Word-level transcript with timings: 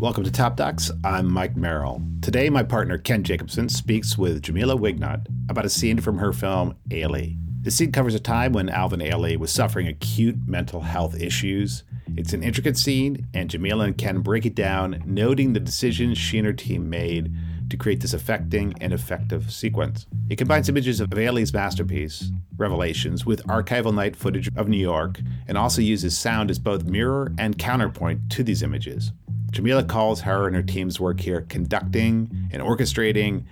Welcome 0.00 0.22
to 0.22 0.30
Top 0.30 0.54
Docs. 0.54 0.92
I'm 1.02 1.26
Mike 1.28 1.56
Merrill. 1.56 2.00
Today, 2.22 2.50
my 2.50 2.62
partner 2.62 2.98
Ken 2.98 3.24
Jacobson 3.24 3.68
speaks 3.68 4.16
with 4.16 4.42
Jamila 4.42 4.76
Wignot 4.76 5.26
about 5.48 5.64
a 5.64 5.68
scene 5.68 6.00
from 6.00 6.18
her 6.18 6.32
film 6.32 6.76
Ailey. 6.90 7.36
The 7.62 7.72
scene 7.72 7.90
covers 7.90 8.14
a 8.14 8.20
time 8.20 8.52
when 8.52 8.68
Alvin 8.68 9.00
Ailey 9.00 9.36
was 9.36 9.50
suffering 9.50 9.88
acute 9.88 10.36
mental 10.46 10.82
health 10.82 11.20
issues. 11.20 11.82
It's 12.16 12.32
an 12.32 12.44
intricate 12.44 12.76
scene, 12.76 13.26
and 13.34 13.50
Jamila 13.50 13.86
and 13.86 13.98
Ken 13.98 14.20
break 14.20 14.46
it 14.46 14.54
down, 14.54 15.02
noting 15.04 15.52
the 15.52 15.58
decisions 15.58 16.16
she 16.16 16.38
and 16.38 16.46
her 16.46 16.52
team 16.52 16.88
made 16.88 17.34
to 17.68 17.76
create 17.76 18.00
this 18.00 18.14
affecting 18.14 18.74
and 18.80 18.92
effective 18.92 19.52
sequence. 19.52 20.06
It 20.30 20.36
combines 20.36 20.68
images 20.68 21.00
of 21.00 21.10
Ailey's 21.10 21.52
masterpiece, 21.52 22.30
Revelations, 22.56 23.26
with 23.26 23.44
archival 23.48 23.92
night 23.92 24.14
footage 24.14 24.48
of 24.56 24.68
New 24.68 24.78
York, 24.78 25.18
and 25.48 25.58
also 25.58 25.82
uses 25.82 26.16
sound 26.16 26.52
as 26.52 26.60
both 26.60 26.84
mirror 26.84 27.32
and 27.36 27.58
counterpoint 27.58 28.30
to 28.30 28.44
these 28.44 28.62
images. 28.62 29.10
Jamila 29.50 29.82
calls 29.82 30.20
her 30.22 30.46
and 30.46 30.54
her 30.54 30.62
team's 30.62 31.00
work 31.00 31.20
here 31.20 31.42
conducting 31.48 32.48
and 32.52 32.62
orchestrating. 32.62 33.44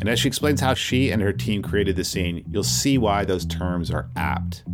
And 0.00 0.08
as 0.08 0.18
she 0.18 0.28
explains 0.28 0.60
how 0.60 0.74
she 0.74 1.10
and 1.10 1.22
her 1.22 1.32
team 1.32 1.62
created 1.62 1.96
the 1.96 2.04
scene, 2.04 2.44
you'll 2.50 2.64
see 2.64 2.98
why 2.98 3.24
those 3.24 3.46
terms 3.46 3.90
are 3.90 4.08
apt. 4.16 4.64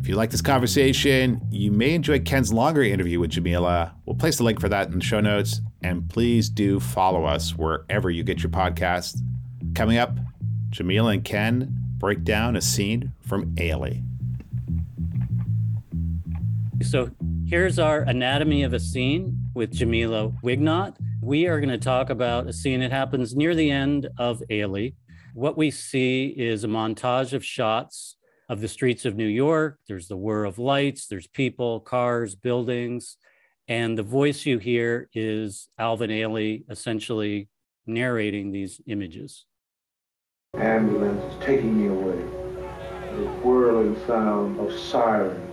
If 0.00 0.08
you 0.08 0.14
like 0.16 0.30
this 0.30 0.40
conversation, 0.40 1.42
you 1.50 1.70
may 1.70 1.94
enjoy 1.94 2.20
Ken's 2.20 2.52
longer 2.52 2.82
interview 2.82 3.20
with 3.20 3.30
Jamila. 3.30 3.94
We'll 4.06 4.16
place 4.16 4.38
the 4.38 4.44
link 4.44 4.58
for 4.58 4.68
that 4.70 4.88
in 4.88 4.98
the 4.98 5.04
show 5.04 5.20
notes. 5.20 5.60
And 5.82 6.08
please 6.08 6.48
do 6.48 6.80
follow 6.80 7.26
us 7.26 7.56
wherever 7.56 8.10
you 8.10 8.22
get 8.22 8.42
your 8.42 8.50
podcasts. 8.50 9.20
Coming 9.74 9.98
up, 9.98 10.16
Jamila 10.70 11.10
and 11.10 11.24
Ken 11.24 11.76
break 11.98 12.24
down 12.24 12.56
a 12.56 12.62
scene 12.62 13.12
from 13.20 13.54
Ailey. 13.56 14.02
So 16.82 17.10
here's 17.46 17.78
our 17.78 18.00
anatomy 18.00 18.62
of 18.62 18.72
a 18.72 18.80
scene 18.80 19.39
with 19.54 19.72
Jamila 19.72 20.32
Wignot. 20.42 20.96
We 21.20 21.46
are 21.46 21.60
going 21.60 21.70
to 21.70 21.78
talk 21.78 22.10
about 22.10 22.46
a 22.46 22.52
scene 22.52 22.80
that 22.80 22.92
happens 22.92 23.34
near 23.34 23.54
the 23.54 23.70
end 23.70 24.08
of 24.18 24.42
Ailey. 24.50 24.94
What 25.34 25.56
we 25.56 25.70
see 25.70 26.26
is 26.26 26.64
a 26.64 26.68
montage 26.68 27.32
of 27.32 27.44
shots 27.44 28.16
of 28.48 28.60
the 28.60 28.68
streets 28.68 29.04
of 29.04 29.16
New 29.16 29.26
York. 29.26 29.78
There's 29.86 30.08
the 30.08 30.16
whir 30.16 30.44
of 30.44 30.58
lights, 30.58 31.06
there's 31.06 31.26
people, 31.26 31.80
cars, 31.80 32.34
buildings. 32.34 33.16
And 33.68 33.96
the 33.96 34.02
voice 34.02 34.46
you 34.46 34.58
hear 34.58 35.08
is 35.14 35.68
Alvin 35.78 36.10
Ailey 36.10 36.64
essentially 36.68 37.48
narrating 37.86 38.50
these 38.50 38.80
images. 38.86 39.46
Ambulance 40.54 41.22
is 41.32 41.44
taking 41.44 41.80
me 41.80 41.88
away. 41.88 42.18
The 43.16 43.28
whirling 43.42 43.96
sound 44.06 44.58
of 44.58 44.72
sirens 44.76 45.49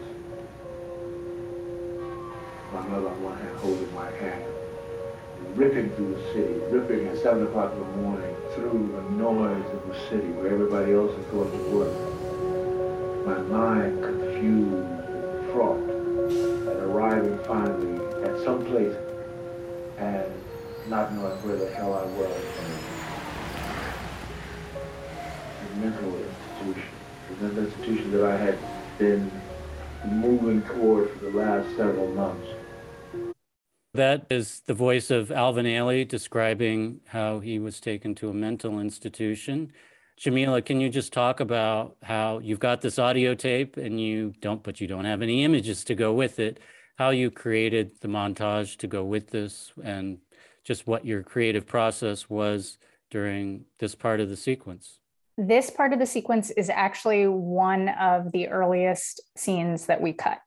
my 2.73 2.81
mother 2.87 3.07
on 3.07 3.23
one 3.23 3.37
hand 3.37 3.57
holding 3.57 3.93
my 3.93 4.09
hand, 4.11 4.43
ripping 5.55 5.89
through 5.91 6.15
the 6.15 6.23
city, 6.33 6.53
ripping 6.69 7.07
at 7.07 7.17
7 7.17 7.47
o'clock 7.47 7.71
in 7.73 7.79
the 7.79 7.85
morning 7.97 8.35
through 8.55 8.91
the 8.93 9.01
noise 9.11 9.65
of 9.73 9.87
the 9.87 9.95
city 10.09 10.27
where 10.33 10.51
everybody 10.53 10.93
else 10.93 11.11
is 11.17 11.25
going 11.27 11.51
to 11.51 11.57
work. 11.75 11.93
My 13.25 13.37
mind 13.43 14.03
confused 14.03 14.73
and 15.09 15.51
fraught 15.51 15.79
at 16.69 16.83
arriving 16.83 17.37
finally 17.45 17.97
at 18.23 18.43
some 18.43 18.65
place 18.65 18.95
and 19.97 20.31
not 20.89 21.13
knowing 21.13 21.37
where 21.43 21.55
the 21.55 21.69
hell 21.71 21.93
I 21.93 22.03
was. 22.03 22.31
A 25.61 25.75
mental 25.79 26.15
institution. 26.15 26.89
The 27.29 27.35
mental 27.43 27.65
institution 27.65 28.11
that 28.11 28.23
I 28.25 28.37
had 28.37 28.57
been 28.97 29.31
moving 30.05 30.61
toward 30.61 31.09
for 31.11 31.25
the 31.25 31.31
last 31.31 31.67
several 31.75 32.07
months. 32.13 32.47
That 33.97 34.27
is 34.29 34.59
the 34.67 34.75
voice 34.75 35.09
of 35.09 35.31
Alvin 35.31 35.65
Ailey 35.65 36.07
describing 36.07 36.99
how 37.07 37.39
he 37.39 37.57
was 37.57 37.79
taken 37.79 38.13
to 38.15 38.29
a 38.29 38.33
mental 38.33 38.79
institution. 38.79 39.73
Jamila, 40.17 40.61
can 40.61 40.79
you 40.79 40.87
just 40.87 41.11
talk 41.11 41.39
about 41.39 41.97
how 42.03 42.37
you've 42.37 42.59
got 42.59 42.81
this 42.81 42.99
audio 42.99 43.33
tape 43.33 43.75
and 43.75 43.99
you 43.99 44.35
don't, 44.39 44.61
but 44.61 44.79
you 44.79 44.85
don't 44.85 45.05
have 45.05 45.23
any 45.23 45.43
images 45.43 45.83
to 45.85 45.95
go 45.95 46.13
with 46.13 46.37
it, 46.37 46.59
how 46.99 47.09
you 47.09 47.31
created 47.31 47.99
the 48.01 48.07
montage 48.07 48.77
to 48.77 48.87
go 48.87 49.03
with 49.03 49.31
this, 49.31 49.73
and 49.83 50.19
just 50.63 50.85
what 50.85 51.03
your 51.03 51.23
creative 51.23 51.65
process 51.65 52.29
was 52.29 52.77
during 53.09 53.65
this 53.79 53.95
part 53.95 54.19
of 54.19 54.29
the 54.29 54.37
sequence? 54.37 54.99
This 55.39 55.71
part 55.71 55.91
of 55.91 55.97
the 55.97 56.05
sequence 56.05 56.51
is 56.51 56.69
actually 56.69 57.25
one 57.25 57.89
of 57.89 58.31
the 58.31 58.47
earliest 58.47 59.21
scenes 59.35 59.87
that 59.87 59.99
we 59.99 60.13
cut 60.13 60.37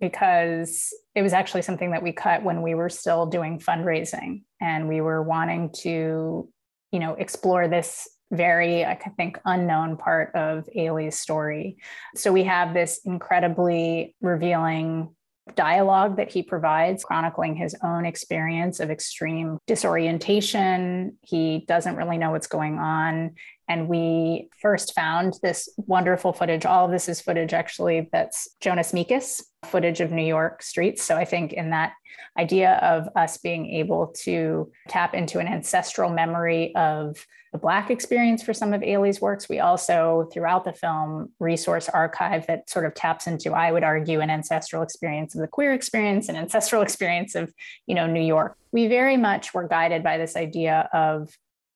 because 0.00 0.92
it 1.14 1.22
was 1.22 1.32
actually 1.32 1.62
something 1.62 1.92
that 1.92 2.02
we 2.02 2.12
cut 2.12 2.42
when 2.42 2.62
we 2.62 2.74
were 2.74 2.88
still 2.88 3.26
doing 3.26 3.58
fundraising 3.58 4.42
and 4.60 4.88
we 4.88 5.00
were 5.00 5.22
wanting 5.22 5.70
to 5.70 6.48
you 6.92 6.98
know 6.98 7.14
explore 7.14 7.68
this 7.68 8.08
very 8.32 8.84
i 8.84 8.96
think 9.16 9.38
unknown 9.44 9.96
part 9.96 10.34
of 10.34 10.68
ailey's 10.76 11.18
story. 11.18 11.76
So 12.16 12.32
we 12.32 12.44
have 12.44 12.74
this 12.74 13.00
incredibly 13.04 14.16
revealing 14.20 15.14
dialogue 15.56 16.16
that 16.16 16.32
he 16.32 16.42
provides 16.42 17.04
chronicling 17.04 17.54
his 17.54 17.76
own 17.82 18.06
experience 18.06 18.80
of 18.80 18.90
extreme 18.90 19.58
disorientation. 19.66 21.18
He 21.20 21.64
doesn't 21.68 21.96
really 21.96 22.16
know 22.16 22.30
what's 22.30 22.46
going 22.46 22.78
on 22.78 23.34
and 23.68 23.88
we 23.88 24.50
first 24.60 24.94
found 24.94 25.38
this 25.42 25.68
wonderful 25.76 26.32
footage. 26.32 26.66
All 26.66 26.84
of 26.84 26.90
this 26.90 27.08
is 27.08 27.20
footage 27.20 27.52
actually 27.52 28.08
that's 28.12 28.48
Jonas 28.60 28.92
Mekas 28.92 29.42
footage 29.64 30.00
of 30.00 30.12
New 30.12 30.24
York 30.24 30.62
streets. 30.62 31.02
So 31.02 31.16
I 31.16 31.24
think 31.24 31.52
in 31.52 31.70
that 31.70 31.94
idea 32.38 32.74
of 32.82 33.08
us 33.16 33.38
being 33.38 33.66
able 33.66 34.08
to 34.22 34.70
tap 34.88 35.14
into 35.14 35.38
an 35.38 35.48
ancestral 35.48 36.10
memory 36.10 36.74
of 36.76 37.26
the 37.52 37.58
Black 37.58 37.88
experience 37.90 38.42
for 38.42 38.52
some 38.52 38.74
of 38.74 38.82
Ailey's 38.82 39.20
works, 39.20 39.48
we 39.48 39.60
also, 39.60 40.28
throughout 40.32 40.64
the 40.64 40.72
film, 40.72 41.30
resource 41.38 41.88
archive 41.88 42.46
that 42.48 42.68
sort 42.68 42.84
of 42.84 42.94
taps 42.94 43.28
into, 43.28 43.52
I 43.52 43.70
would 43.70 43.84
argue, 43.84 44.20
an 44.20 44.28
ancestral 44.28 44.82
experience 44.82 45.34
of 45.34 45.40
the 45.40 45.46
queer 45.46 45.72
experience, 45.72 46.28
an 46.28 46.36
ancestral 46.36 46.82
experience 46.88 47.34
of, 47.36 47.54
you 47.86 47.94
know, 47.94 48.08
New 48.08 48.20
York. 48.20 48.56
We 48.72 48.88
very 48.88 49.16
much 49.16 49.54
were 49.54 49.68
guided 49.68 50.02
by 50.02 50.18
this 50.18 50.36
idea 50.36 50.88
of 50.92 51.30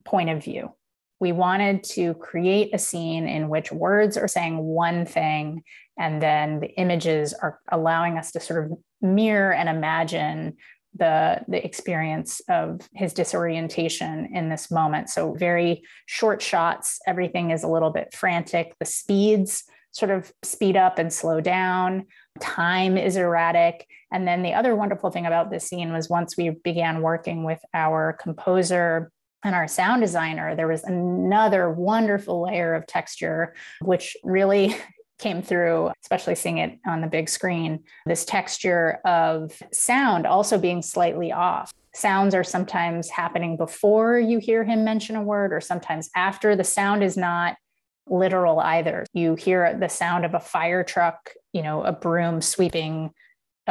point 0.05 0.31
of 0.31 0.43
view 0.43 0.72
we 1.21 1.33
wanted 1.33 1.83
to 1.83 2.15
create 2.15 2.75
a 2.75 2.79
scene 2.79 3.27
in 3.27 3.49
which 3.49 3.73
words 3.73 4.17
are 4.17 4.29
saying 4.29 4.59
one 4.59 5.05
thing 5.05 5.62
and 5.99 6.23
then 6.23 6.61
the 6.61 6.71
images 6.79 7.34
are 7.34 7.59
allowing 7.71 8.19
us 8.19 8.33
to 8.33 8.41
sort 8.41 8.65
of 8.65 8.79
mirror 9.01 9.53
and 9.53 9.69
imagine 9.69 10.56
the 10.95 11.41
the 11.49 11.65
experience 11.65 12.41
of 12.49 12.81
his 12.95 13.12
disorientation 13.12 14.31
in 14.34 14.49
this 14.49 14.71
moment. 14.71 15.11
So 15.11 15.34
very 15.34 15.83
short 16.06 16.41
shots 16.41 16.99
everything 17.06 17.50
is 17.50 17.62
a 17.62 17.69
little 17.69 17.91
bit 17.91 18.15
frantic 18.15 18.75
the 18.79 18.87
speeds 18.87 19.65
sort 19.91 20.11
of 20.11 20.33
speed 20.43 20.77
up 20.77 20.99
and 20.99 21.12
slow 21.12 21.41
down 21.41 22.06
time 22.41 22.97
is 22.97 23.17
erratic 23.17 23.87
and 24.12 24.29
then 24.29 24.43
the 24.43 24.55
other 24.55 24.77
wonderful 24.77 25.11
thing 25.11 25.27
about 25.27 25.50
this 25.50 25.65
scene 25.65 25.93
was 25.93 26.09
once 26.09 26.37
we 26.37 26.50
began 26.62 27.03
working 27.03 27.43
with 27.43 27.59
our 27.75 28.17
composer 28.21 29.11
and 29.44 29.54
our 29.54 29.69
sound 29.69 30.03
designer, 30.03 30.56
there 30.56 30.69
was 30.69 30.84
another 30.84 31.71
wonderful 31.71 32.43
layer 32.43 32.75
of 32.75 32.87
texture, 32.87 33.54
which 33.81 34.16
really 34.25 34.76
came 35.19 35.43
through, 35.43 35.91
especially 36.03 36.34
seeing 36.34 36.59
it 36.59 36.78
on 36.87 37.00
the 37.00 37.06
big 37.06 37.28
screen. 37.28 37.81
This 38.06 38.25
texture 38.25 39.00
of 39.04 39.53
sound 39.72 40.26
also 40.26 40.59
being 40.59 40.82
slightly 40.82 41.32
off. 41.32 41.72
Sounds 41.94 42.34
are 42.34 42.44
sometimes 42.44 43.10
happening 43.10 43.56
before 43.56 44.19
you 44.19 44.38
hear 44.38 44.62
him 44.62 44.84
mention 44.84 45.16
a 45.16 45.22
word, 45.22 45.53
or 45.53 45.60
sometimes 45.60 46.09
after. 46.15 46.55
The 46.55 46.62
sound 46.62 47.03
is 47.03 47.16
not 47.16 47.56
literal 48.09 48.61
either. 48.61 49.05
You 49.12 49.35
hear 49.35 49.76
the 49.79 49.88
sound 49.88 50.25
of 50.25 50.35
a 50.35 50.40
fire 50.40 50.85
truck, 50.85 51.31
you 51.52 51.62
know, 51.62 51.82
a 51.82 51.93
broom 51.93 52.40
sweeping 52.40 53.11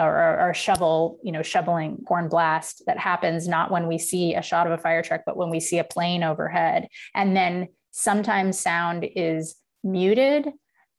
or, 0.05 0.49
or, 0.49 0.53
shovel, 0.53 1.19
you 1.23 1.31
know, 1.31 1.41
shoveling 1.41 2.03
horn 2.07 2.29
blast 2.29 2.83
that 2.85 2.97
happens 2.97 3.47
not 3.47 3.71
when 3.71 3.87
we 3.87 3.97
see 3.97 4.35
a 4.35 4.41
shot 4.41 4.67
of 4.67 4.73
a 4.73 4.77
fire 4.77 5.01
truck, 5.01 5.21
but 5.25 5.37
when 5.37 5.49
we 5.49 5.59
see 5.59 5.79
a 5.79 5.83
plane 5.83 6.23
overhead. 6.23 6.87
And 7.15 7.35
then 7.35 7.67
sometimes 7.91 8.59
sound 8.59 9.07
is 9.15 9.55
muted. 9.83 10.49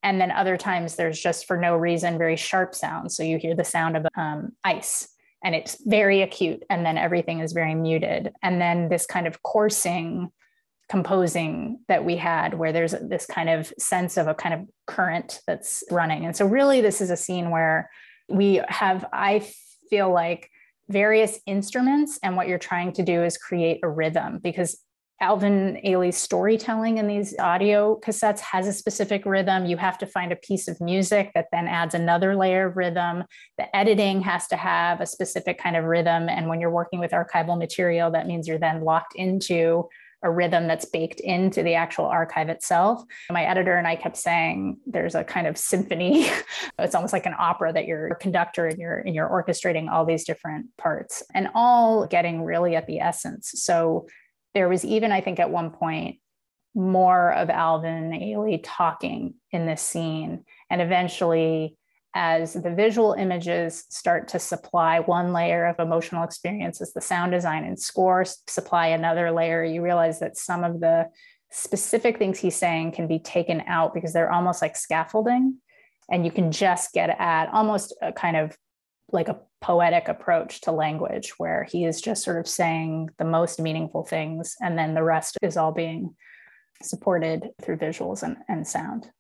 And 0.02 0.20
then 0.20 0.30
other 0.30 0.56
times 0.56 0.96
there's 0.96 1.20
just 1.20 1.46
for 1.46 1.56
no 1.56 1.76
reason 1.76 2.18
very 2.18 2.36
sharp 2.36 2.74
sound. 2.74 3.12
So 3.12 3.22
you 3.22 3.38
hear 3.38 3.54
the 3.54 3.64
sound 3.64 3.96
of 3.96 4.06
um, 4.16 4.52
ice 4.64 5.08
and 5.44 5.54
it's 5.54 5.80
very 5.84 6.22
acute. 6.22 6.64
And 6.68 6.84
then 6.84 6.98
everything 6.98 7.40
is 7.40 7.52
very 7.52 7.74
muted. 7.74 8.32
And 8.42 8.60
then 8.60 8.88
this 8.88 9.06
kind 9.06 9.26
of 9.26 9.42
coursing 9.42 10.30
composing 10.88 11.80
that 11.88 12.04
we 12.04 12.16
had 12.16 12.54
where 12.54 12.72
there's 12.72 12.92
this 12.92 13.26
kind 13.26 13.50
of 13.50 13.72
sense 13.78 14.16
of 14.16 14.26
a 14.26 14.34
kind 14.34 14.54
of 14.54 14.60
current 14.86 15.40
that's 15.46 15.84
running. 15.90 16.24
And 16.24 16.34
so 16.34 16.46
really 16.46 16.80
this 16.80 17.00
is 17.00 17.10
a 17.10 17.16
scene 17.16 17.50
where 17.50 17.90
we 18.28 18.60
have, 18.68 19.06
I 19.12 19.46
feel 19.90 20.12
like, 20.12 20.50
various 20.88 21.38
instruments, 21.46 22.18
and 22.22 22.34
what 22.36 22.48
you're 22.48 22.58
trying 22.58 22.92
to 22.94 23.02
do 23.02 23.22
is 23.22 23.36
create 23.36 23.80
a 23.82 23.88
rhythm 23.88 24.38
because 24.42 24.78
Alvin 25.20 25.80
Ailey's 25.84 26.16
storytelling 26.16 26.98
in 26.98 27.08
these 27.08 27.36
audio 27.38 27.98
cassettes 28.00 28.38
has 28.38 28.68
a 28.68 28.72
specific 28.72 29.26
rhythm. 29.26 29.66
You 29.66 29.76
have 29.76 29.98
to 29.98 30.06
find 30.06 30.30
a 30.30 30.36
piece 30.36 30.68
of 30.68 30.80
music 30.80 31.32
that 31.34 31.48
then 31.50 31.66
adds 31.66 31.94
another 31.94 32.36
layer 32.36 32.68
of 32.68 32.76
rhythm. 32.76 33.24
The 33.58 33.76
editing 33.76 34.20
has 34.22 34.46
to 34.46 34.56
have 34.56 35.00
a 35.00 35.06
specific 35.06 35.58
kind 35.58 35.76
of 35.76 35.84
rhythm. 35.84 36.28
And 36.28 36.48
when 36.48 36.60
you're 36.60 36.70
working 36.70 37.00
with 37.00 37.10
archival 37.10 37.58
material, 37.58 38.12
that 38.12 38.28
means 38.28 38.46
you're 38.46 38.58
then 38.58 38.84
locked 38.84 39.16
into 39.16 39.88
a 40.22 40.30
rhythm 40.30 40.66
that's 40.66 40.84
baked 40.84 41.20
into 41.20 41.62
the 41.62 41.74
actual 41.74 42.06
archive 42.06 42.48
itself. 42.48 43.02
My 43.30 43.44
editor 43.44 43.76
and 43.76 43.86
I 43.86 43.96
kept 43.96 44.16
saying 44.16 44.78
there's 44.86 45.14
a 45.14 45.24
kind 45.24 45.46
of 45.46 45.56
symphony. 45.56 46.28
it's 46.78 46.94
almost 46.94 47.12
like 47.12 47.26
an 47.26 47.36
opera 47.38 47.72
that 47.72 47.86
you're 47.86 48.08
a 48.08 48.16
conductor 48.16 48.66
and 48.66 48.78
you're 48.78 48.98
and 48.98 49.14
you're 49.14 49.28
orchestrating 49.28 49.90
all 49.90 50.04
these 50.04 50.24
different 50.24 50.66
parts 50.76 51.22
and 51.34 51.48
all 51.54 52.06
getting 52.06 52.44
really 52.44 52.74
at 52.74 52.86
the 52.86 52.98
essence. 52.98 53.52
So 53.54 54.06
there 54.54 54.68
was 54.68 54.84
even, 54.84 55.12
I 55.12 55.20
think, 55.20 55.38
at 55.38 55.50
one 55.50 55.70
point, 55.70 56.18
more 56.74 57.32
of 57.32 57.48
Alvin 57.48 58.10
Ailey 58.10 58.60
talking 58.62 59.34
in 59.52 59.66
this 59.66 59.82
scene. 59.82 60.44
And 60.68 60.82
eventually, 60.82 61.77
as 62.14 62.54
the 62.54 62.74
visual 62.74 63.12
images 63.12 63.84
start 63.90 64.28
to 64.28 64.38
supply 64.38 65.00
one 65.00 65.32
layer 65.32 65.66
of 65.66 65.78
emotional 65.78 66.24
experiences, 66.24 66.92
the 66.92 67.00
sound 67.00 67.32
design 67.32 67.64
and 67.64 67.78
score 67.78 68.24
supply 68.24 68.88
another 68.88 69.30
layer, 69.30 69.62
you 69.62 69.82
realize 69.82 70.18
that 70.20 70.36
some 70.36 70.64
of 70.64 70.80
the 70.80 71.08
specific 71.50 72.18
things 72.18 72.38
he's 72.38 72.56
saying 72.56 72.92
can 72.92 73.06
be 73.06 73.18
taken 73.18 73.62
out 73.66 73.94
because 73.94 74.12
they're 74.12 74.32
almost 74.32 74.62
like 74.62 74.76
scaffolding. 74.76 75.56
And 76.10 76.24
you 76.24 76.32
can 76.32 76.50
just 76.50 76.92
get 76.92 77.10
at 77.10 77.52
almost 77.52 77.94
a 78.00 78.12
kind 78.12 78.36
of 78.36 78.56
like 79.12 79.28
a 79.28 79.40
poetic 79.60 80.08
approach 80.08 80.60
to 80.62 80.72
language 80.72 81.34
where 81.38 81.64
he 81.64 81.84
is 81.84 82.00
just 82.00 82.22
sort 82.22 82.38
of 82.38 82.46
saying 82.46 83.10
the 83.18 83.24
most 83.24 83.60
meaningful 83.60 84.04
things 84.04 84.54
and 84.60 84.78
then 84.78 84.94
the 84.94 85.02
rest 85.02 85.36
is 85.42 85.56
all 85.56 85.72
being 85.72 86.14
supported 86.82 87.50
through 87.60 87.76
visuals 87.76 88.22
and, 88.22 88.36
and 88.48 88.66
sound 88.66 89.10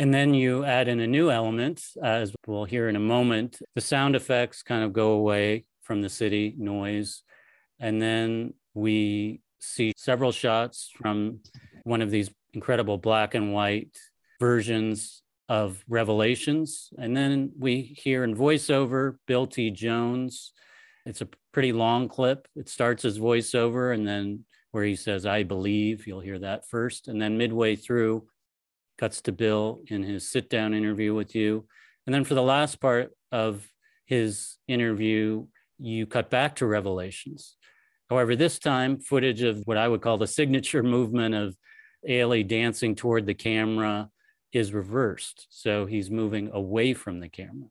and 0.00 0.12
then 0.12 0.34
you 0.34 0.64
add 0.64 0.88
in 0.88 0.98
a 1.00 1.06
new 1.06 1.30
element 1.30 1.82
uh, 2.02 2.06
as 2.06 2.32
we'll 2.46 2.64
hear 2.64 2.88
in 2.88 2.96
a 2.96 3.00
moment 3.00 3.58
the 3.74 3.80
sound 3.80 4.16
effects 4.16 4.62
kind 4.62 4.82
of 4.82 4.92
go 4.92 5.12
away 5.12 5.64
from 5.82 6.02
the 6.02 6.08
city 6.08 6.54
noise 6.58 7.22
and 7.78 8.00
then 8.00 8.52
we 8.74 9.40
see 9.60 9.92
several 9.96 10.32
shots 10.32 10.90
from 10.96 11.40
one 11.84 12.02
of 12.02 12.10
these 12.10 12.30
incredible 12.52 12.98
black 12.98 13.34
and 13.34 13.52
white 13.52 13.96
versions 14.38 15.22
of 15.48 15.82
Revelations. 15.88 16.90
And 16.96 17.16
then 17.16 17.52
we 17.58 17.82
hear 17.82 18.24
in 18.24 18.36
voiceover 18.36 19.16
Bill 19.26 19.46
T. 19.46 19.70
Jones. 19.70 20.52
It's 21.04 21.20
a 21.20 21.28
pretty 21.52 21.72
long 21.72 22.08
clip. 22.08 22.46
It 22.54 22.68
starts 22.68 23.04
as 23.04 23.18
voiceover, 23.18 23.92
and 23.92 24.06
then 24.06 24.44
where 24.70 24.84
he 24.84 24.94
says, 24.94 25.26
I 25.26 25.42
believe, 25.42 26.06
you'll 26.06 26.20
hear 26.20 26.38
that 26.38 26.68
first. 26.68 27.08
And 27.08 27.20
then 27.20 27.36
midway 27.36 27.74
through, 27.74 28.26
cuts 29.00 29.22
to 29.22 29.32
Bill 29.32 29.80
in 29.88 30.02
his 30.02 30.30
sit 30.30 30.50
down 30.50 30.74
interview 30.74 31.14
with 31.14 31.34
you. 31.34 31.66
And 32.06 32.14
then 32.14 32.24
for 32.24 32.34
the 32.34 32.42
last 32.42 32.80
part 32.80 33.12
of 33.32 33.66
his 34.04 34.58
interview, 34.68 35.46
you 35.78 36.06
cut 36.06 36.28
back 36.28 36.56
to 36.56 36.66
Revelations. 36.66 37.56
However, 38.10 38.36
this 38.36 38.58
time, 38.58 38.98
footage 38.98 39.40
of 39.40 39.62
what 39.64 39.78
I 39.78 39.88
would 39.88 40.02
call 40.02 40.18
the 40.18 40.26
signature 40.26 40.82
movement 40.96 41.34
of 41.34 41.56
Ailey 42.06 42.46
dancing 42.46 42.94
toward 42.94 43.24
the 43.24 43.34
camera 43.34 44.10
is 44.52 44.74
reversed. 44.74 45.46
So 45.48 45.86
he's 45.86 46.10
moving 46.10 46.50
away 46.52 46.92
from 46.92 47.20
the 47.20 47.28
camera. 47.28 47.68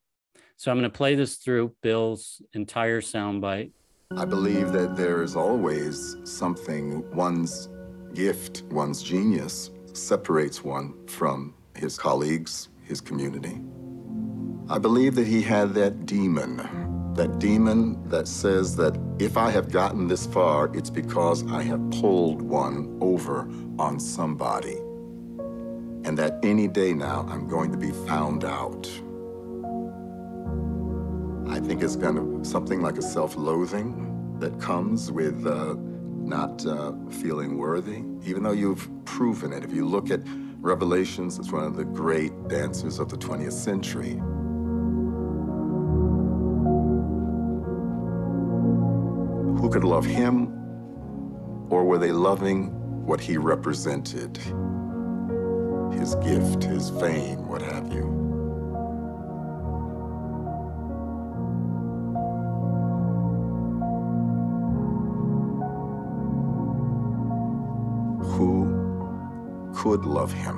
So 0.57 0.71
I'm 0.71 0.79
going 0.79 0.89
to 0.89 0.97
play 0.97 1.13
this 1.13 1.35
through 1.35 1.75
Bill's 1.83 2.41
entire 2.53 3.01
soundbite. 3.01 3.71
I 4.17 4.25
believe 4.25 4.71
that 4.71 4.95
there 4.95 5.21
is 5.21 5.35
always 5.35 6.17
something, 6.23 7.07
one's 7.15 7.69
gift, 8.15 8.63
one's 8.71 9.03
genius 9.03 9.69
separates 9.97 10.63
one 10.63 10.93
from 11.07 11.53
his 11.75 11.97
colleagues, 11.97 12.69
his 12.83 13.01
community. 13.01 13.61
I 14.69 14.77
believe 14.77 15.15
that 15.15 15.27
he 15.27 15.41
had 15.41 15.73
that 15.75 16.05
demon, 16.05 17.13
that 17.15 17.39
demon 17.39 18.07
that 18.09 18.27
says 18.27 18.75
that 18.75 18.99
if 19.19 19.37
I 19.37 19.49
have 19.49 19.71
gotten 19.71 20.07
this 20.07 20.25
far, 20.27 20.69
it's 20.75 20.89
because 20.89 21.45
I 21.51 21.63
have 21.63 21.89
pulled 21.91 22.41
one 22.41 22.97
over 23.01 23.49
on 23.79 23.99
somebody 23.99 24.77
and 26.05 26.17
that 26.17 26.39
any 26.43 26.67
day 26.67 26.93
now 26.93 27.25
I'm 27.29 27.47
going 27.47 27.71
to 27.71 27.77
be 27.77 27.91
found 28.07 28.43
out. 28.43 28.87
I 31.49 31.59
think 31.59 31.83
it's 31.83 31.95
kind 31.95 32.17
of 32.17 32.45
something 32.45 32.81
like 32.81 32.97
a 32.97 33.01
self-loathing 33.01 34.37
that 34.39 34.59
comes 34.59 35.11
with 35.11 35.45
uh, 35.45 35.75
not 35.77 36.65
uh, 36.65 36.93
feeling 37.09 37.57
worthy, 37.57 38.03
even 38.23 38.43
though 38.43 38.51
you've 38.51 38.87
proven 39.09 39.51
it. 39.51 39.63
If 39.63 39.73
you 39.73 39.85
look 39.85 40.11
at 40.11 40.21
Revelations, 40.61 41.39
it's 41.39 41.51
one 41.51 41.63
of 41.63 41.75
the 41.75 41.85
great 41.85 42.31
dancers 42.47 42.99
of 42.99 43.09
the 43.09 43.17
20th 43.17 43.53
century. 43.53 44.21
Who 49.59 49.69
could 49.69 49.83
love 49.83 50.05
him, 50.05 50.47
or 51.69 51.83
were 51.83 51.97
they 51.97 52.11
loving 52.11 52.67
what 53.05 53.19
he 53.19 53.37
represented? 53.37 54.39
his 55.99 56.15
gift, 56.15 56.63
his 56.63 56.89
fame, 56.91 57.47
what 57.47 57.61
have 57.61 57.91
you. 57.91 58.03
Who 68.23 68.78
could 69.81 70.03
love 70.03 70.33
him? 70.33 70.57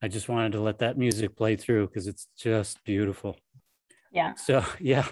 I 0.00 0.08
just 0.08 0.30
wanted 0.30 0.52
to 0.52 0.62
let 0.62 0.78
that 0.78 0.96
music 0.96 1.36
play 1.36 1.56
through 1.56 1.88
because 1.88 2.06
it's 2.06 2.26
just 2.38 2.82
beautiful. 2.84 3.36
Yeah. 4.10 4.32
So, 4.36 4.64
yeah, 4.80 5.08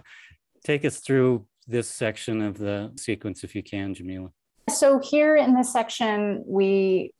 take 0.64 0.86
us 0.86 1.00
through 1.00 1.46
this 1.66 1.90
section 1.90 2.40
of 2.40 2.56
the 2.56 2.92
sequence 2.96 3.44
if 3.44 3.54
you 3.54 3.62
can, 3.62 3.92
Jamila. 3.92 4.30
So, 4.70 4.98
here 4.98 5.36
in 5.36 5.54
this 5.54 5.70
section, 5.70 6.42
we 6.46 7.12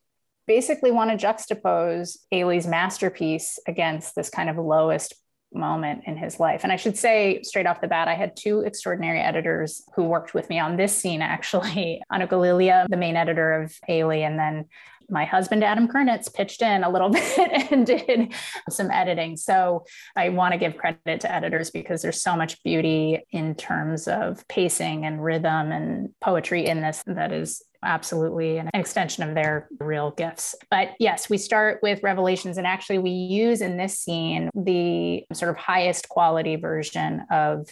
basically 0.49 0.91
want 0.91 1.11
to 1.11 1.27
juxtapose 1.27 2.17
Ailey's 2.33 2.67
masterpiece 2.67 3.59
against 3.69 4.17
this 4.17 4.31
kind 4.31 4.51
of 4.51 4.57
lowest 4.57 5.15
moment 5.53 6.03
in 6.07 6.17
his 6.17 6.41
life. 6.41 6.63
And 6.63 6.73
I 6.73 6.77
should 6.77 6.99
say 6.99 7.43
straight 7.43 7.67
off 7.67 7.81
the 7.81 7.89
bat, 7.89 8.09
I 8.09 8.15
had 8.15 8.37
two 8.37 8.61
extraordinary 8.61 9.21
editors 9.21 9.83
who 9.95 10.05
worked 10.05 10.35
with 10.35 10.49
me 10.51 10.59
on 10.59 10.77
this 10.77 10.97
scene, 10.97 11.23
actually. 11.37 12.03
Annukka 12.13 12.31
Lilja, 12.31 12.87
the 12.89 12.97
main 12.97 13.17
editor 13.17 13.63
of 13.63 13.73
Ailey, 13.89 14.27
and 14.27 14.39
then 14.39 14.65
my 15.09 15.25
husband 15.25 15.65
Adam 15.65 15.89
Kernitz 15.89 16.33
pitched 16.33 16.63
in 16.63 16.85
a 16.85 16.91
little 16.91 17.09
bit 17.37 17.73
and 17.73 17.87
did 17.87 18.33
some 18.69 18.91
editing. 18.91 19.37
So 19.37 19.85
I 20.17 20.29
want 20.29 20.53
to 20.53 20.59
give 20.59 20.77
credit 20.77 21.21
to 21.21 21.33
editors 21.33 21.71
because 21.71 22.03
there's 22.03 22.23
so 22.23 22.37
much 22.37 22.63
beauty 22.63 23.23
in 23.31 23.55
terms 23.55 24.09
of 24.09 24.47
pacing 24.49 25.05
and 25.05 25.23
rhythm 25.23 25.73
and 25.73 26.11
poetry 26.21 26.67
in 26.67 26.81
this 26.81 27.03
that 27.07 27.33
is 27.33 27.63
absolutely 27.83 28.59
an 28.59 28.71
extension 28.75 29.29
of 29.29 29.35
their 29.35 29.69
real 29.79 30.11
gifts. 30.11 30.55
But 30.71 30.91
yes, 30.99 31.31
we 31.31 31.39
start 31.39 31.81
with 31.83 32.03
Revelations, 32.03 32.59
and 32.59 32.67
actually, 32.67 32.99
we 32.99 33.11
use 33.11 33.61
in 33.61 33.77
this 33.77 33.99
scene 33.99 34.51
the 34.55 35.25
sort 35.33 35.51
of 35.51 35.57
highest 35.57 36.09
quality 36.09 36.57
version 36.57 37.25
of 37.31 37.69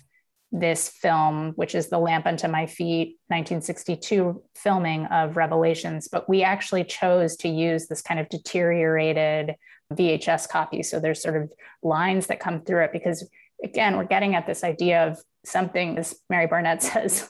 this 0.52 0.88
film, 0.88 1.52
which 1.56 1.74
is 1.74 1.88
The 1.88 1.98
Lamp 1.98 2.26
Unto 2.26 2.48
My 2.48 2.66
Feet, 2.66 3.18
1962 3.28 4.42
filming 4.54 5.06
of 5.06 5.36
Revelations. 5.36 6.08
But 6.08 6.28
we 6.28 6.42
actually 6.42 6.84
chose 6.84 7.36
to 7.38 7.48
use 7.48 7.86
this 7.86 8.02
kind 8.02 8.20
of 8.20 8.28
deteriorated 8.28 9.56
VHS 9.92 10.48
copy. 10.48 10.82
So 10.82 11.00
there's 11.00 11.22
sort 11.22 11.36
of 11.36 11.52
lines 11.82 12.28
that 12.28 12.40
come 12.40 12.62
through 12.62 12.84
it 12.84 12.92
because, 12.92 13.28
again, 13.62 13.96
we're 13.96 14.04
getting 14.04 14.34
at 14.34 14.46
this 14.46 14.64
idea 14.64 15.06
of 15.06 15.18
something, 15.44 15.98
as 15.98 16.14
Mary 16.30 16.46
Barnett 16.46 16.82
says, 16.82 17.28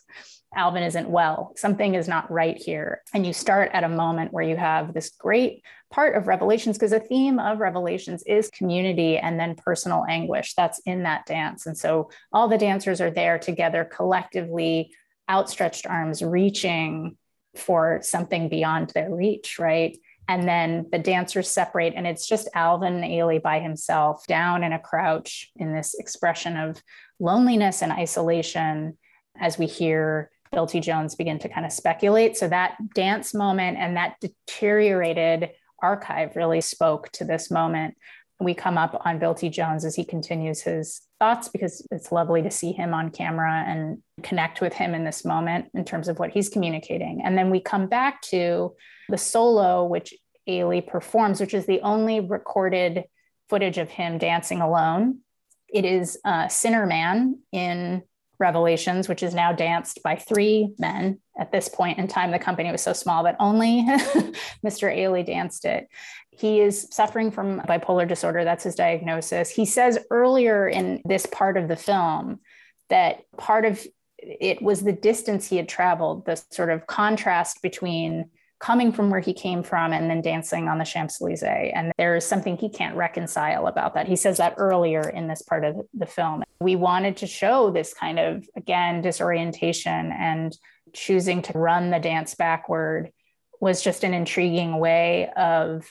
Alvin 0.56 0.82
isn't 0.82 1.08
well. 1.08 1.52
Something 1.56 1.94
is 1.94 2.08
not 2.08 2.30
right 2.30 2.56
here. 2.56 3.02
And 3.14 3.26
you 3.26 3.32
start 3.32 3.70
at 3.72 3.84
a 3.84 3.88
moment 3.88 4.32
where 4.32 4.42
you 4.42 4.56
have 4.56 4.94
this 4.94 5.10
great 5.10 5.62
part 5.90 6.16
of 6.16 6.26
Revelations, 6.26 6.76
because 6.76 6.92
a 6.92 6.98
theme 6.98 7.38
of 7.38 7.60
Revelations 7.60 8.22
is 8.26 8.50
community 8.50 9.18
and 9.18 9.38
then 9.38 9.54
personal 9.54 10.04
anguish. 10.08 10.54
That's 10.54 10.80
in 10.80 11.02
that 11.04 11.26
dance. 11.26 11.66
And 11.66 11.76
so 11.76 12.10
all 12.32 12.48
the 12.48 12.58
dancers 12.58 13.00
are 13.00 13.10
there 13.10 13.38
together 13.38 13.84
collectively, 13.84 14.90
outstretched 15.28 15.86
arms, 15.86 16.22
reaching 16.22 17.16
for 17.54 18.00
something 18.02 18.48
beyond 18.48 18.90
their 18.90 19.14
reach, 19.14 19.58
right? 19.58 19.96
And 20.28 20.48
then 20.48 20.86
the 20.90 20.98
dancers 20.98 21.48
separate, 21.48 21.94
and 21.94 22.06
it's 22.06 22.26
just 22.26 22.48
Alvin 22.54 23.02
Ailey 23.02 23.40
by 23.40 23.60
himself 23.60 24.26
down 24.26 24.64
in 24.64 24.72
a 24.72 24.78
crouch 24.78 25.50
in 25.54 25.72
this 25.72 25.94
expression 25.94 26.56
of 26.56 26.82
loneliness 27.20 27.82
and 27.82 27.92
isolation 27.92 28.98
as 29.38 29.56
we 29.56 29.66
hear 29.66 30.30
Bill 30.52 30.66
T. 30.66 30.80
Jones 30.80 31.14
begin 31.14 31.38
to 31.40 31.48
kind 31.48 31.66
of 31.66 31.72
speculate. 31.72 32.36
So 32.36 32.48
that 32.48 32.76
dance 32.94 33.34
moment 33.34 33.78
and 33.78 33.96
that 33.96 34.16
deteriorated 34.20 35.50
archive 35.82 36.36
really 36.36 36.60
spoke 36.60 37.10
to 37.12 37.24
this 37.24 37.50
moment. 37.50 37.96
We 38.38 38.54
come 38.54 38.76
up 38.76 39.00
on 39.04 39.18
Bill 39.18 39.34
T. 39.34 39.48
Jones 39.48 39.84
as 39.84 39.94
he 39.94 40.04
continues 40.04 40.60
his 40.60 41.00
thoughts 41.18 41.48
because 41.48 41.86
it's 41.90 42.12
lovely 42.12 42.42
to 42.42 42.50
see 42.50 42.72
him 42.72 42.92
on 42.92 43.10
camera 43.10 43.64
and 43.66 44.02
connect 44.22 44.60
with 44.60 44.74
him 44.74 44.94
in 44.94 45.04
this 45.04 45.24
moment 45.24 45.70
in 45.74 45.84
terms 45.84 46.08
of 46.08 46.18
what 46.18 46.30
he's 46.30 46.48
communicating. 46.48 47.22
And 47.24 47.36
then 47.36 47.50
we 47.50 47.60
come 47.60 47.86
back 47.86 48.20
to 48.22 48.74
the 49.08 49.18
solo, 49.18 49.86
which 49.86 50.14
Ailey 50.48 50.86
performs, 50.86 51.40
which 51.40 51.54
is 51.54 51.66
the 51.66 51.80
only 51.80 52.20
recorded 52.20 53.04
footage 53.48 53.78
of 53.78 53.88
him 53.88 54.18
dancing 54.18 54.60
alone. 54.60 55.20
It 55.68 55.84
is 55.84 56.18
uh, 56.24 56.48
Sinner 56.48 56.86
Man 56.86 57.40
in 57.52 58.02
Revelations, 58.38 59.08
which 59.08 59.22
is 59.22 59.34
now 59.34 59.52
danced 59.52 60.02
by 60.02 60.16
three 60.16 60.74
men. 60.78 61.18
At 61.38 61.52
this 61.52 61.68
point 61.68 61.98
in 61.98 62.08
time, 62.08 62.30
the 62.30 62.38
company 62.38 62.70
was 62.70 62.82
so 62.82 62.92
small 62.92 63.24
that 63.24 63.36
only 63.40 63.82
Mr. 64.64 64.94
Ailey 64.94 65.24
danced 65.24 65.64
it. 65.64 65.88
He 66.30 66.60
is 66.60 66.88
suffering 66.90 67.30
from 67.30 67.60
bipolar 67.60 68.06
disorder. 68.06 68.44
That's 68.44 68.64
his 68.64 68.74
diagnosis. 68.74 69.50
He 69.50 69.64
says 69.64 69.98
earlier 70.10 70.68
in 70.68 71.00
this 71.04 71.26
part 71.26 71.56
of 71.56 71.68
the 71.68 71.76
film 71.76 72.40
that 72.88 73.22
part 73.36 73.64
of 73.64 73.84
it 74.18 74.60
was 74.60 74.82
the 74.82 74.92
distance 74.92 75.48
he 75.48 75.56
had 75.56 75.68
traveled, 75.68 76.26
the 76.26 76.42
sort 76.50 76.70
of 76.70 76.86
contrast 76.86 77.62
between 77.62 78.30
coming 78.58 78.90
from 78.90 79.10
where 79.10 79.20
he 79.20 79.34
came 79.34 79.62
from 79.62 79.92
and 79.92 80.08
then 80.08 80.22
dancing 80.22 80.68
on 80.68 80.78
the 80.78 80.84
Champs 80.84 81.20
Elysees. 81.20 81.42
And 81.74 81.92
there 81.98 82.16
is 82.16 82.24
something 82.24 82.56
he 82.56 82.70
can't 82.70 82.96
reconcile 82.96 83.66
about 83.66 83.94
that. 83.94 84.08
He 84.08 84.16
says 84.16 84.38
that 84.38 84.54
earlier 84.56 85.02
in 85.08 85.28
this 85.28 85.42
part 85.42 85.64
of 85.64 85.76
the 85.92 86.06
film. 86.06 86.42
We 86.60 86.74
wanted 86.76 87.18
to 87.18 87.26
show 87.26 87.70
this 87.70 87.92
kind 87.92 88.18
of, 88.18 88.48
again, 88.56 89.02
disorientation 89.02 90.10
and 90.12 90.56
choosing 90.94 91.42
to 91.42 91.58
run 91.58 91.90
the 91.90 91.98
dance 91.98 92.34
backward 92.34 93.12
was 93.60 93.82
just 93.82 94.04
an 94.04 94.14
intriguing 94.14 94.78
way 94.78 95.30
of 95.36 95.86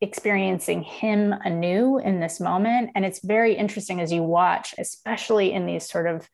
experiencing 0.00 0.82
him 0.82 1.32
anew 1.44 1.98
in 1.98 2.20
this 2.20 2.40
moment. 2.40 2.90
And 2.94 3.04
it's 3.04 3.24
very 3.24 3.54
interesting 3.54 4.00
as 4.00 4.12
you 4.12 4.22
watch, 4.22 4.74
especially 4.78 5.52
in 5.52 5.66
these 5.66 5.88
sort 5.88 6.06
of 6.06 6.28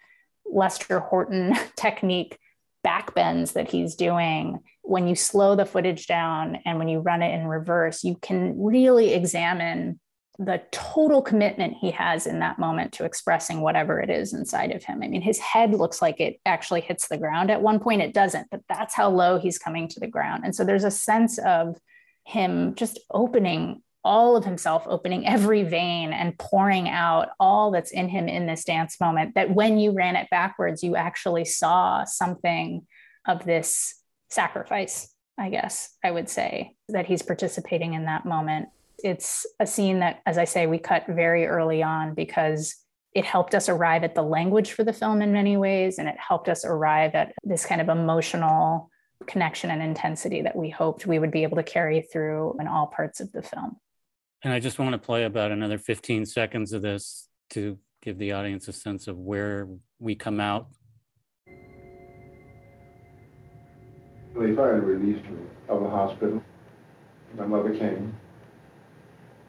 Lester 0.44 1.00
Horton 1.00 1.54
technique 1.76 2.38
backbends 2.86 3.54
that 3.54 3.68
he's 3.68 3.96
doing, 3.96 4.60
when 4.86 5.08
you 5.08 5.14
slow 5.14 5.56
the 5.56 5.66
footage 5.66 6.06
down 6.06 6.58
and 6.64 6.78
when 6.78 6.88
you 6.88 7.00
run 7.00 7.22
it 7.22 7.34
in 7.34 7.46
reverse, 7.46 8.04
you 8.04 8.16
can 8.22 8.54
really 8.56 9.14
examine 9.14 9.98
the 10.38 10.62
total 10.70 11.22
commitment 11.22 11.74
he 11.80 11.90
has 11.90 12.26
in 12.26 12.40
that 12.40 12.58
moment 12.58 12.92
to 12.92 13.04
expressing 13.04 13.62
whatever 13.62 14.00
it 14.00 14.10
is 14.10 14.32
inside 14.34 14.70
of 14.70 14.84
him. 14.84 15.02
I 15.02 15.08
mean, 15.08 15.22
his 15.22 15.38
head 15.38 15.72
looks 15.72 16.02
like 16.02 16.20
it 16.20 16.40
actually 16.44 16.82
hits 16.82 17.08
the 17.08 17.16
ground. 17.16 17.50
At 17.50 17.62
one 17.62 17.80
point, 17.80 18.02
it 18.02 18.14
doesn't, 18.14 18.48
but 18.50 18.60
that's 18.68 18.94
how 18.94 19.08
low 19.08 19.38
he's 19.38 19.58
coming 19.58 19.88
to 19.88 20.00
the 20.00 20.06
ground. 20.06 20.44
And 20.44 20.54
so 20.54 20.62
there's 20.62 20.84
a 20.84 20.90
sense 20.90 21.38
of 21.38 21.76
him 22.24 22.74
just 22.74 23.00
opening 23.10 23.82
all 24.04 24.36
of 24.36 24.44
himself, 24.44 24.84
opening 24.86 25.26
every 25.26 25.64
vein 25.64 26.12
and 26.12 26.38
pouring 26.38 26.88
out 26.88 27.30
all 27.40 27.72
that's 27.72 27.90
in 27.90 28.08
him 28.08 28.28
in 28.28 28.46
this 28.46 28.62
dance 28.62 29.00
moment. 29.00 29.34
That 29.34 29.50
when 29.50 29.78
you 29.78 29.90
ran 29.92 30.14
it 30.14 30.28
backwards, 30.30 30.84
you 30.84 30.94
actually 30.94 31.44
saw 31.44 32.04
something 32.04 32.86
of 33.26 33.44
this 33.44 33.95
sacrifice, 34.30 35.12
I 35.38 35.50
guess 35.50 35.94
I 36.04 36.10
would 36.10 36.28
say, 36.28 36.74
that 36.88 37.06
he's 37.06 37.22
participating 37.22 37.94
in 37.94 38.04
that 38.06 38.24
moment. 38.26 38.68
It's 39.02 39.46
a 39.60 39.66
scene 39.66 40.00
that, 40.00 40.20
as 40.26 40.38
I 40.38 40.44
say, 40.44 40.66
we 40.66 40.78
cut 40.78 41.06
very 41.06 41.46
early 41.46 41.82
on 41.82 42.14
because 42.14 42.74
it 43.14 43.24
helped 43.24 43.54
us 43.54 43.68
arrive 43.68 44.04
at 44.04 44.14
the 44.14 44.22
language 44.22 44.72
for 44.72 44.84
the 44.84 44.92
film 44.92 45.22
in 45.22 45.32
many 45.32 45.56
ways, 45.56 45.98
and 45.98 46.08
it 46.08 46.16
helped 46.18 46.48
us 46.48 46.64
arrive 46.64 47.14
at 47.14 47.32
this 47.44 47.64
kind 47.64 47.80
of 47.80 47.88
emotional 47.88 48.90
connection 49.26 49.70
and 49.70 49.82
intensity 49.82 50.42
that 50.42 50.54
we 50.54 50.68
hoped 50.68 51.06
we 51.06 51.18
would 51.18 51.30
be 51.30 51.42
able 51.42 51.56
to 51.56 51.62
carry 51.62 52.02
through 52.02 52.54
in 52.60 52.66
all 52.66 52.86
parts 52.86 53.20
of 53.20 53.32
the 53.32 53.42
film. 53.42 53.76
And 54.42 54.52
I 54.52 54.60
just 54.60 54.78
want 54.78 54.92
to 54.92 54.98
play 54.98 55.24
about 55.24 55.50
another 55.50 55.78
15 55.78 56.26
seconds 56.26 56.72
of 56.72 56.82
this 56.82 57.28
to 57.50 57.78
give 58.02 58.18
the 58.18 58.32
audience 58.32 58.68
a 58.68 58.72
sense 58.72 59.08
of 59.08 59.16
where 59.16 59.68
we 59.98 60.14
come 60.14 60.38
out. 60.38 60.68
They 64.38 64.54
finally 64.54 64.80
released 64.80 65.24
me 65.24 65.38
of 65.68 65.82
the 65.82 65.88
hospital. 65.88 66.42
My 67.36 67.46
mother 67.46 67.74
came. 67.74 68.14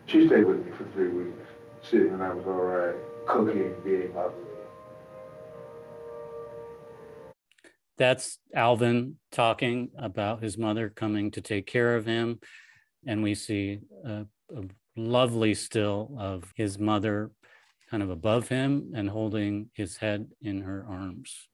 She 0.05 0.27
stayed 0.27 0.45
with 0.45 0.65
me 0.65 0.71
for 0.77 0.85
three 0.93 1.09
weeks, 1.09 1.47
seeing 1.81 2.17
that 2.17 2.21
I 2.21 2.33
was 2.33 2.45
all 2.45 2.53
right, 2.53 2.95
cooking, 3.27 3.73
being 3.83 4.13
motherly. 4.13 4.43
That's 7.97 8.37
Alvin 8.53 9.15
talking 9.31 9.89
about 9.97 10.41
his 10.41 10.57
mother 10.57 10.89
coming 10.89 11.31
to 11.31 11.41
take 11.41 11.65
care 11.65 11.95
of 11.95 12.05
him. 12.05 12.39
And 13.05 13.23
we 13.23 13.35
see 13.35 13.79
a 14.05 14.25
a 14.55 14.63
lovely 14.95 15.53
still 15.53 16.15
of 16.17 16.51
his 16.55 16.79
mother 16.79 17.31
kind 17.89 18.03
of 18.03 18.09
above 18.09 18.49
him 18.49 18.91
and 18.95 19.09
holding 19.09 19.69
his 19.73 19.97
head 19.97 20.27
in 20.41 20.61
her 20.61 20.85
arms. 20.89 21.47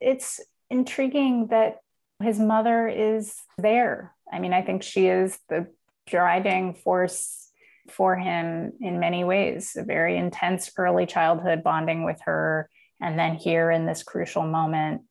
It's 0.00 0.40
intriguing 0.70 1.48
that 1.48 1.80
his 2.22 2.38
mother 2.38 2.88
is 2.88 3.34
there. 3.58 4.14
I 4.32 4.38
mean, 4.38 4.52
I 4.52 4.62
think 4.62 4.82
she 4.82 5.06
is 5.06 5.38
the 5.48 5.66
driving 6.06 6.74
force 6.74 7.50
for 7.90 8.16
him 8.16 8.72
in 8.80 8.98
many 9.00 9.24
ways, 9.24 9.76
a 9.76 9.84
very 9.84 10.16
intense 10.16 10.70
early 10.76 11.06
childhood 11.06 11.62
bonding 11.62 12.04
with 12.04 12.20
her. 12.24 12.68
And 13.00 13.18
then 13.18 13.36
here 13.36 13.70
in 13.70 13.86
this 13.86 14.02
crucial 14.02 14.42
moment, 14.42 15.02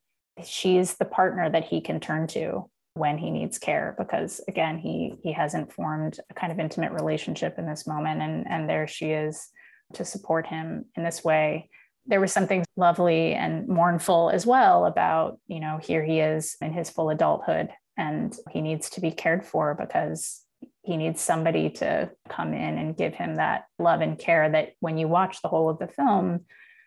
she's 0.44 0.94
the 0.94 1.04
partner 1.04 1.48
that 1.48 1.64
he 1.64 1.80
can 1.80 2.00
turn 2.00 2.26
to 2.28 2.68
when 2.94 3.18
he 3.18 3.30
needs 3.30 3.58
care 3.58 3.94
because 3.98 4.40
again 4.48 4.78
he 4.78 5.14
he 5.22 5.30
hasn't 5.30 5.70
formed 5.70 6.18
a 6.30 6.34
kind 6.34 6.50
of 6.50 6.58
intimate 6.58 6.92
relationship 6.92 7.58
in 7.58 7.66
this 7.66 7.86
moment 7.86 8.22
and 8.22 8.46
and 8.48 8.68
there 8.68 8.86
she 8.86 9.10
is 9.10 9.48
to 9.92 10.02
support 10.02 10.46
him 10.46 10.86
in 10.96 11.04
this 11.04 11.22
way 11.22 11.68
there 12.06 12.20
was 12.20 12.32
something 12.32 12.64
lovely 12.76 13.34
and 13.34 13.68
mournful 13.68 14.30
as 14.30 14.46
well 14.46 14.86
about 14.86 15.38
you 15.46 15.60
know 15.60 15.78
here 15.78 16.04
he 16.04 16.20
is 16.20 16.56
in 16.60 16.72
his 16.72 16.90
full 16.90 17.10
adulthood 17.10 17.68
and 17.96 18.36
he 18.50 18.60
needs 18.60 18.90
to 18.90 19.00
be 19.00 19.10
cared 19.10 19.44
for 19.44 19.74
because 19.74 20.42
he 20.82 20.96
needs 20.96 21.20
somebody 21.20 21.70
to 21.70 22.10
come 22.28 22.54
in 22.54 22.78
and 22.78 22.96
give 22.96 23.14
him 23.14 23.36
that 23.36 23.64
love 23.78 24.00
and 24.00 24.18
care 24.18 24.48
that 24.48 24.72
when 24.80 24.98
you 24.98 25.08
watch 25.08 25.42
the 25.42 25.48
whole 25.48 25.68
of 25.68 25.78
the 25.78 25.88
film 25.88 26.40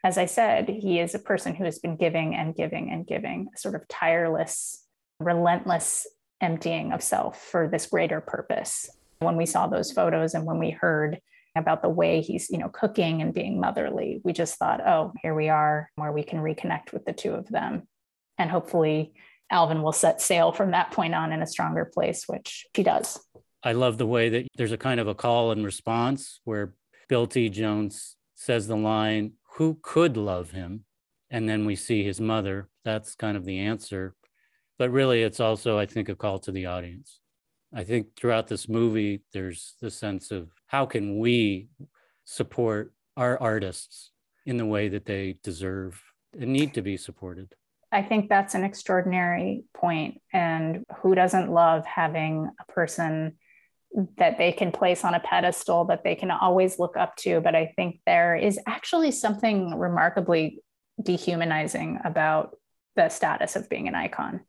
as 0.04 0.18
i 0.18 0.26
said 0.26 0.70
he 0.70 1.00
is 1.00 1.14
a 1.16 1.20
person 1.20 1.56
who 1.56 1.64
has 1.64 1.80
been 1.80 1.96
giving 1.96 2.36
and 2.36 2.56
giving 2.56 2.92
and 2.92 3.06
giving 3.06 3.50
a 3.54 3.58
sort 3.58 3.76
of 3.76 3.88
tireless 3.88 4.86
relentless 5.20 6.08
emptying 6.42 6.92
of 6.92 7.04
self 7.04 7.42
for 7.42 7.68
this 7.68 7.88
greater 7.88 8.22
purpose. 8.22 8.90
When 9.20 9.36
we 9.36 9.46
saw 9.46 9.68
those 9.68 9.92
photos 9.92 10.34
and 10.34 10.46
when 10.46 10.60
we 10.60 10.72
heard 10.72 11.20
about 11.60 11.82
the 11.82 11.90
way 11.90 12.22
he's, 12.22 12.50
you 12.50 12.58
know, 12.58 12.70
cooking 12.70 13.22
and 13.22 13.34
being 13.34 13.60
motherly, 13.60 14.22
we 14.24 14.34
just 14.34 14.58
thought, 14.58 14.86
oh, 14.86 15.14
here 15.22 15.36
we 15.36 15.50
are 15.50 15.90
where 15.96 16.12
we 16.12 16.24
can 16.24 16.40
reconnect 16.40 16.92
with 16.92 17.06
the 17.06 17.14
two 17.14 17.34
of 17.34 17.48
them. 17.50 17.88
And 18.38 18.50
hopefully 18.50 19.14
Alvin 19.52 19.82
will 19.82 19.92
set 19.92 20.22
sail 20.22 20.52
from 20.52 20.72
that 20.72 20.92
point 20.92 21.14
on 21.14 21.32
in 21.32 21.42
a 21.42 21.48
stronger 21.48 21.86
place, 21.86 22.24
which 22.28 22.66
he 22.74 22.84
does. 22.84 23.20
I 23.64 23.74
love 23.74 23.98
the 23.98 24.08
way 24.08 24.30
that 24.30 24.48
there's 24.56 24.72
a 24.72 24.78
kind 24.78 25.00
of 25.00 25.08
a 25.08 25.16
call 25.16 25.52
and 25.52 25.66
response 25.66 26.40
where 26.46 26.74
Bill 27.10 27.28
T. 27.28 27.50
Jones 27.50 28.16
says 28.36 28.68
the 28.68 28.78
line, 28.78 29.34
Who 29.58 29.80
could 29.82 30.16
love 30.16 30.52
him? 30.52 30.86
And 31.30 31.48
then 31.48 31.66
we 31.66 31.76
see 31.76 32.04
his 32.04 32.20
mother. 32.22 32.70
That's 32.86 33.16
kind 33.16 33.38
of 33.38 33.46
the 33.46 33.60
answer 33.60 34.16
but 34.80 34.90
really 34.90 35.22
it's 35.22 35.40
also 35.40 35.78
i 35.78 35.86
think 35.86 36.10
a 36.10 36.16
call 36.16 36.40
to 36.40 36.52
the 36.52 36.66
audience 36.66 37.20
i 37.74 37.84
think 37.84 38.16
throughout 38.16 38.48
this 38.48 38.68
movie 38.68 39.22
there's 39.34 39.76
the 39.82 39.92
sense 39.92 40.32
of 40.32 40.50
how 40.68 40.86
can 40.86 41.20
we 41.20 41.70
support 42.26 42.94
our 43.18 43.40
artists 43.42 44.12
in 44.46 44.58
the 44.58 44.66
way 44.66 44.88
that 44.88 45.06
they 45.06 45.38
deserve 45.44 46.02
and 46.40 46.54
need 46.54 46.74
to 46.74 46.82
be 46.82 46.98
supported. 46.98 47.54
I 47.92 48.04
think 48.04 48.30
that's 48.30 48.56
an 48.56 48.64
extraordinary 48.64 49.64
point 49.76 50.22
and 50.32 50.86
who 51.02 51.16
doesn't 51.16 51.52
love 51.52 51.86
having 51.86 52.50
a 52.60 52.72
person 52.72 53.38
that 54.18 54.38
they 54.38 54.52
can 54.52 54.72
place 54.72 55.04
on 55.04 55.16
a 55.16 55.20
pedestal 55.20 55.86
that 55.86 56.04
they 56.04 56.14
can 56.14 56.30
always 56.30 56.78
look 56.78 56.96
up 56.96 57.16
to? 57.18 57.42
But 57.42 57.56
i 57.56 57.74
think 57.76 58.02
there 58.06 58.36
is 58.36 58.60
actually 58.68 59.12
something 59.12 59.78
remarkably 59.78 60.62
dehumanizing 61.02 62.00
about 62.04 62.56
the 62.96 63.10
status 63.10 63.56
of 63.56 63.70
being 63.70 63.88
an 63.88 63.96
icon 63.96 64.42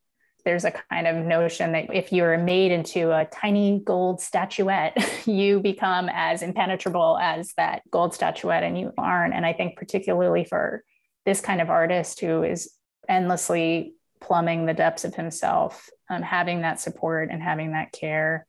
there's 0.44 0.64
a 0.64 0.70
kind 0.70 1.06
of 1.06 1.25
notion 1.25 1.73
that 1.73 1.94
if 1.94 2.12
you're 2.12 2.38
made 2.38 2.73
into 2.73 3.11
a 3.11 3.25
tiny 3.25 3.80
gold 3.85 4.20
statuette, 4.20 4.97
you 5.26 5.61
become 5.61 6.09
as 6.12 6.42
impenetrable 6.42 7.18
as 7.20 7.52
that 7.54 7.82
gold 7.90 8.14
statuette, 8.14 8.62
and 8.62 8.78
you 8.78 8.92
aren't. 8.99 9.35
And 9.35 9.47
I 9.47 9.52
think, 9.52 9.76
particularly 9.76 10.44
for 10.44 10.85
this 11.26 11.40
kind 11.40 11.61
of 11.61 11.70
artist 11.70 12.20
who 12.20 12.42
is 12.42 12.73
endlessly 13.09 13.94
plumbing 14.20 14.66
the 14.66 14.75
depths 14.75 15.04
of 15.04 15.14
himself, 15.14 15.88
um, 16.09 16.23
having 16.23 16.62
that 16.62 16.80
support 16.80 17.30
and 17.30 17.42
having 17.42 17.73
that 17.73 17.92
care 17.92 18.47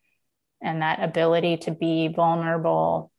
and 0.62 0.82
that 0.82 1.02
ability 1.02 1.58
to 1.58 1.72
be 1.72 2.08
vulnerable 2.08 3.12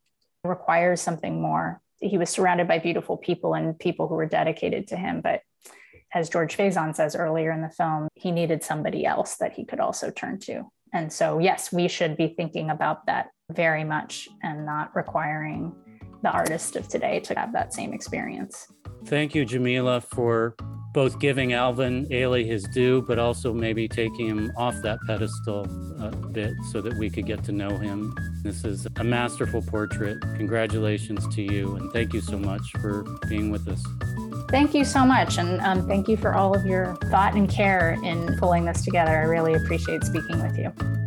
requires 0.43 1.01
something 1.01 1.41
more. 1.41 1.81
He 1.99 2.17
was 2.17 2.29
surrounded 2.29 2.67
by 2.67 2.79
beautiful 2.79 3.17
people 3.17 3.53
and 3.53 3.77
people 3.77 4.07
who 4.07 4.15
were 4.15 4.25
dedicated 4.25 4.87
to 4.89 4.97
him, 4.97 5.21
but 5.21 5.41
as 6.13 6.29
George 6.29 6.55
Faison 6.55 6.95
says 6.95 7.15
earlier 7.15 7.51
in 7.51 7.61
the 7.61 7.69
film, 7.69 8.07
he 8.15 8.31
needed 8.31 8.63
somebody 8.63 9.05
else 9.05 9.35
that 9.37 9.53
he 9.53 9.65
could 9.65 9.79
also 9.79 10.11
turn 10.11 10.39
to. 10.39 10.63
And 10.93 11.11
so, 11.11 11.39
yes, 11.39 11.73
we 11.73 11.87
should 11.87 12.15
be 12.15 12.27
thinking 12.27 12.69
about 12.69 13.07
that 13.07 13.29
very 13.51 13.83
much 13.83 14.29
and 14.43 14.65
not 14.65 14.95
requiring 14.95 15.75
the 16.21 16.29
artist 16.29 16.75
of 16.75 16.87
today 16.87 17.19
to 17.21 17.33
have 17.33 17.51
that 17.53 17.73
same 17.73 17.93
experience. 17.93 18.67
Thank 19.05 19.33
you, 19.35 19.43
Jamila, 19.43 20.01
for 20.01 20.55
both 20.93 21.19
giving 21.19 21.53
Alvin 21.53 22.05
Ailey 22.07 22.45
his 22.45 22.63
due, 22.63 23.01
but 23.01 23.19
also 23.19 23.53
maybe 23.53 23.87
taking 23.87 24.27
him 24.27 24.51
off 24.55 24.75
that 24.83 24.99
pedestal 25.07 25.67
a 25.99 26.15
bit 26.15 26.53
so 26.71 26.81
that 26.81 26.93
we 26.97 27.09
could 27.09 27.25
get 27.25 27.43
to 27.45 27.51
know 27.51 27.77
him. 27.77 28.15
This 28.43 28.63
is 28.63 28.87
a 28.97 29.03
masterful 29.03 29.61
portrait. 29.61 30.21
Congratulations 30.37 31.27
to 31.35 31.41
you, 31.41 31.75
and 31.75 31.91
thank 31.91 32.13
you 32.13 32.21
so 32.21 32.37
much 32.37 32.61
for 32.79 33.03
being 33.27 33.49
with 33.49 33.67
us. 33.67 33.83
Thank 34.49 34.75
you 34.75 34.85
so 34.85 35.03
much. 35.03 35.39
And 35.39 35.59
um, 35.61 35.87
thank 35.87 36.07
you 36.07 36.15
for 36.15 36.35
all 36.35 36.55
of 36.55 36.65
your 36.65 36.95
thought 37.05 37.33
and 37.33 37.49
care 37.49 37.97
in 38.03 38.37
pulling 38.37 38.65
this 38.65 38.83
together. 38.83 39.11
I 39.11 39.23
really 39.23 39.55
appreciate 39.55 40.03
speaking 40.03 40.41
with 40.43 40.57
you. 40.57 41.02